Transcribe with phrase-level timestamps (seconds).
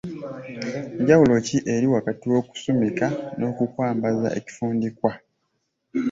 [1.01, 3.07] Njawulo ki eri wakati w’okusumika
[3.37, 5.11] n’okukwambaza ekifundikwa?